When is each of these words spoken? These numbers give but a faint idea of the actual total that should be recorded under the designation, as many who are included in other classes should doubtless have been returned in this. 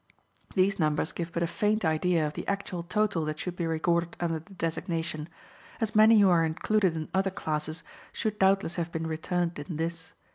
These 0.55 0.79
numbers 0.79 1.11
give 1.11 1.31
but 1.31 1.43
a 1.43 1.45
faint 1.45 1.85
idea 1.85 2.25
of 2.25 2.33
the 2.33 2.47
actual 2.47 2.81
total 2.81 3.23
that 3.25 3.37
should 3.39 3.55
be 3.55 3.67
recorded 3.67 4.17
under 4.19 4.39
the 4.39 4.55
designation, 4.55 5.29
as 5.79 5.93
many 5.93 6.19
who 6.19 6.29
are 6.29 6.43
included 6.43 6.95
in 6.95 7.07
other 7.13 7.29
classes 7.29 7.83
should 8.11 8.39
doubtless 8.39 8.77
have 8.77 8.91
been 8.91 9.05
returned 9.05 9.59
in 9.59 9.77
this. 9.77 10.13